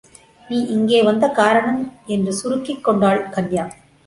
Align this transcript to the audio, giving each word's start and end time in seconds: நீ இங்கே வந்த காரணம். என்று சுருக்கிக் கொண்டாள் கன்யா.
நீ 0.49 0.59
இங்கே 0.65 1.01
வந்த 1.03 1.27
காரணம். 1.27 1.93
என்று 2.07 2.33
சுருக்கிக் 2.33 2.83
கொண்டாள் 2.83 3.23
கன்யா. 3.29 3.67